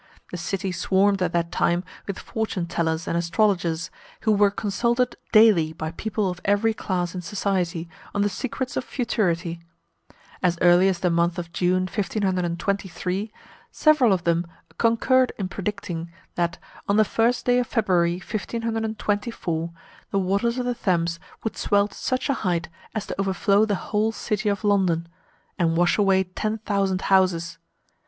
[0.31, 5.73] The city swarmed at that time with fortune tellers and astrologers, who were consulted daily
[5.73, 9.59] by people of every class in society on the secrets of futurity.
[10.41, 13.31] As early as the month of June 1523,
[13.69, 14.47] several of them
[14.79, 16.57] concurred in predicting that,
[16.89, 19.71] on the 1st day of February 1524,
[20.09, 23.75] the waters of the Thames would swell to such a height as to overflow the
[23.75, 25.07] whole city of London,
[25.59, 27.59] and wash away ten thousand houses.